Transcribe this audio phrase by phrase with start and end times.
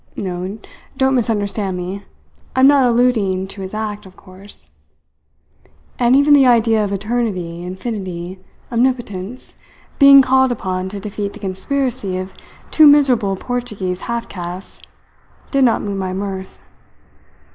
[0.15, 0.57] No,
[0.97, 2.03] don't misunderstand me
[2.55, 4.71] I am not alluding to his act, of course.
[5.99, 8.39] And even the idea of Eternity, Infinity,
[8.71, 9.57] Omnipotence,
[9.99, 12.33] being called upon to defeat the conspiracy of
[12.71, 14.81] two miserable Portuguese half castes
[15.51, 16.57] did not move my mirth.